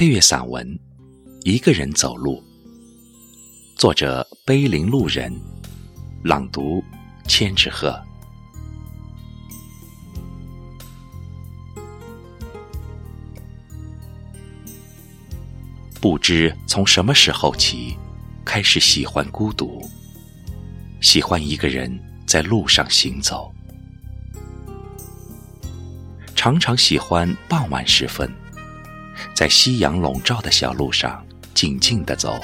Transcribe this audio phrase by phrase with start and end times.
[0.00, 0.66] 配乐散文
[1.44, 2.42] 《一个人走路》，
[3.78, 5.30] 作者碑林路人，
[6.24, 6.82] 朗读
[7.28, 8.02] 千纸鹤。
[16.00, 17.94] 不知从什么时候起，
[18.42, 19.86] 开始喜欢孤独，
[21.02, 21.94] 喜欢一个人
[22.26, 23.52] 在路上行走，
[26.34, 28.26] 常常喜欢傍晚时分。
[29.34, 31.24] 在夕阳笼罩的小路上，
[31.54, 32.38] 静静地走。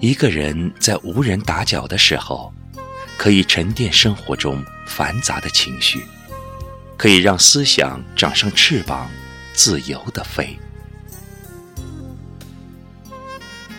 [0.00, 2.52] 一个人在无人打搅的时候，
[3.16, 6.04] 可以沉淀生活中繁杂的情绪，
[6.96, 9.10] 可以让思想长上翅膀，
[9.52, 10.58] 自由地飞。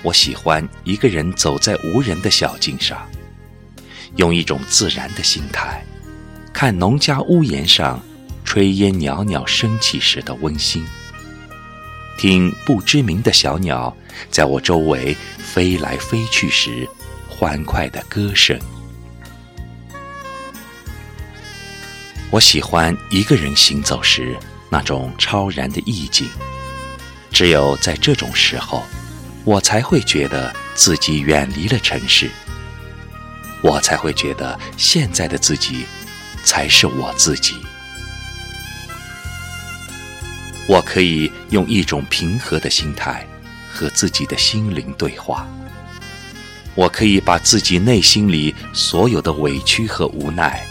[0.03, 3.07] 我喜欢一个人走在无人的小径上，
[4.15, 5.83] 用一种自然的心态，
[6.53, 7.99] 看农家屋檐上。
[8.51, 10.85] 炊烟袅袅升起时的温馨，
[12.17, 13.95] 听不知名的小鸟
[14.29, 16.85] 在我周围飞来飞去时
[17.29, 18.59] 欢快的歌声。
[22.29, 24.37] 我喜欢一个人行走时
[24.69, 26.27] 那种超然的意境，
[27.31, 28.83] 只有在这种时候，
[29.45, 32.29] 我才会觉得自己远离了城市，
[33.63, 35.85] 我才会觉得现在的自己
[36.43, 37.55] 才是我自己。
[40.67, 43.25] 我可以用一种平和的心态
[43.71, 45.47] 和自己的心灵对话。
[46.73, 50.65] 我可以把自己内心里所有的委屈和无奈，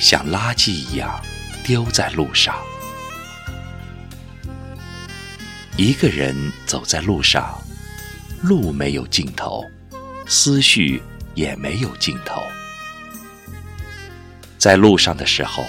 [0.00, 1.22] 像垃圾一样
[1.64, 2.56] 丢在路上。
[5.76, 6.34] 一个人
[6.66, 7.62] 走在路上，
[8.42, 9.64] 路没有尽头，
[10.26, 11.00] 思绪
[11.34, 12.42] 也没有尽头。
[14.58, 15.64] 在路上的时候，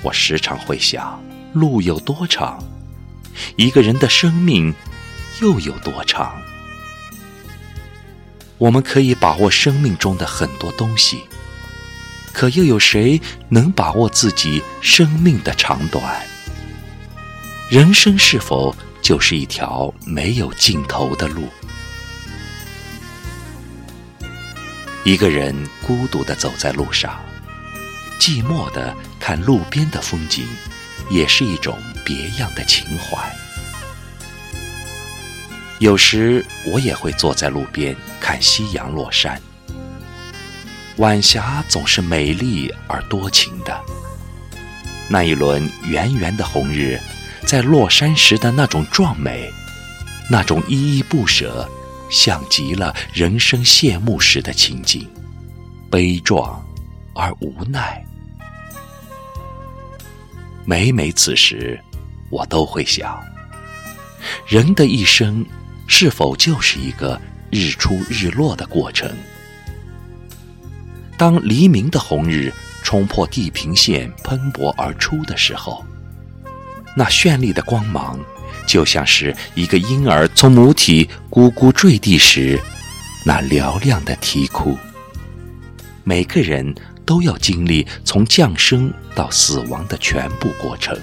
[0.00, 1.22] 我时常会想：
[1.52, 2.58] 路有多长？
[3.56, 4.74] 一个人的生命
[5.40, 6.40] 又有多长？
[8.58, 11.24] 我们可以把握生命中的很多东西，
[12.32, 16.24] 可又有谁能把握自己生命的长短？
[17.68, 21.48] 人生是否就是一条没有尽头的路？
[25.04, 25.52] 一个人
[25.84, 27.18] 孤独的走在路上，
[28.20, 30.46] 寂寞的看路边的风景。
[31.12, 33.18] 也是一种别样的情怀。
[35.78, 39.40] 有时我也会坐在路边看夕阳落山。
[40.96, 43.80] 晚霞总是美丽而多情的。
[45.08, 46.98] 那一轮圆圆的红日，
[47.44, 49.50] 在落山时的那种壮美，
[50.30, 51.68] 那种依依不舍，
[52.10, 55.06] 像极了人生谢幕时的情景，
[55.90, 56.64] 悲壮
[57.14, 58.02] 而无奈。
[60.64, 61.78] 每每此时，
[62.30, 63.20] 我都会想：
[64.46, 65.44] 人的一生
[65.88, 69.10] 是否就是一个日出日落的过程？
[71.18, 72.52] 当黎明的红日
[72.82, 75.84] 冲破地平线喷薄而出的时候，
[76.96, 78.18] 那绚丽的光芒，
[78.66, 82.60] 就像是一个婴儿从母体咕咕坠地时
[83.24, 84.78] 那嘹亮的啼哭。
[86.04, 86.74] 每个人。
[87.04, 90.96] 都要经历从降生到死亡的全部过程。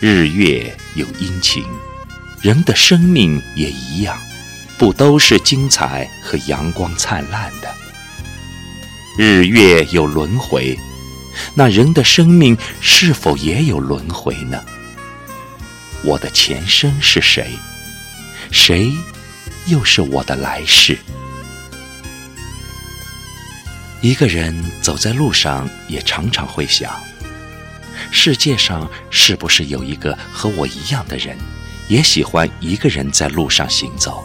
[0.00, 1.64] 日月有阴晴，
[2.42, 4.18] 人的生命也一样，
[4.76, 7.72] 不都是精彩和阳光灿烂的？
[9.16, 10.76] 日月有轮回，
[11.54, 14.62] 那人的生命是否也有轮回呢？
[16.02, 17.48] 我的前生是谁？
[18.50, 18.92] 谁
[19.66, 20.98] 又是我的来世？
[24.00, 26.92] 一个人走在路上，也常常会想：
[28.12, 31.36] 世界上是不是有一个和我一样的人，
[31.88, 34.24] 也喜欢一个人在路上行走？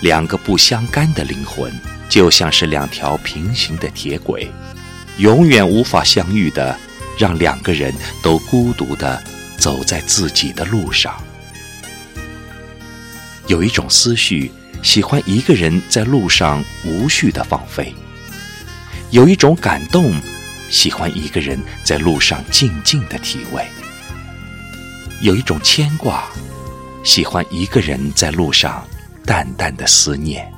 [0.00, 1.72] 两个不相干的灵魂，
[2.08, 4.48] 就像是两条平行的铁轨，
[5.18, 6.78] 永远无法相遇的，
[7.18, 7.92] 让两个人
[8.22, 9.20] 都孤独的
[9.58, 11.20] 走在自己的路上。
[13.48, 14.52] 有一种思绪，
[14.84, 17.92] 喜欢一个人在路上无序的放飞。
[19.10, 20.14] 有一种感动，
[20.70, 23.60] 喜欢一个人在路上静静的体味；
[25.20, 26.30] 有一种牵挂，
[27.02, 28.86] 喜欢一个人在路上
[29.26, 30.48] 淡淡的思念。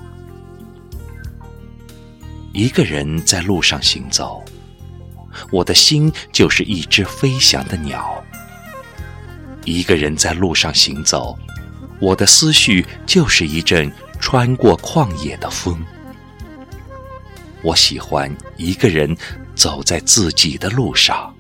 [2.53, 4.45] 一个人在路上行走，
[5.51, 8.23] 我的心就是一只飞翔的鸟；
[9.65, 11.39] 一个人在路上行走，
[11.99, 13.91] 我的思绪就是一阵
[14.21, 15.83] 穿过旷野的风。
[17.63, 19.17] 我喜欢一个人
[19.55, 21.35] 走在自己的路上。